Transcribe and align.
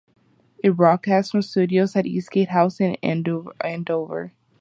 It 0.63 0.71
broadcasts 0.71 1.29
from 1.29 1.43
studios 1.43 1.95
at 1.95 2.07
Eastgate 2.07 2.49
House 2.49 2.81
in 2.81 2.95
Andover. 3.03 4.33